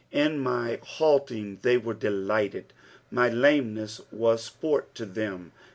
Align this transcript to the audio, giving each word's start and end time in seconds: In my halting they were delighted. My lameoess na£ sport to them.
In 0.11 0.39
my 0.39 0.79
halting 0.81 1.59
they 1.61 1.77
were 1.77 1.93
delighted. 1.93 2.73
My 3.11 3.29
lameoess 3.29 4.01
na£ 4.11 4.39
sport 4.39 4.95
to 4.95 5.05
them. 5.05 5.51